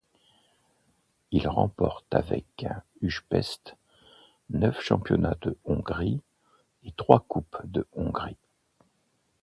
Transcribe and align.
Il 1.29 1.47
remporte 1.47 2.11
avec 2.15 2.65
Újpest 3.03 3.77
neuf 4.49 4.81
championnats 4.81 5.37
de 5.43 5.59
Hongrie, 5.63 6.21
et 6.83 6.91
trois 6.93 7.19
Coupes 7.19 7.61
de 7.65 7.85
Hongrie. 7.93 8.35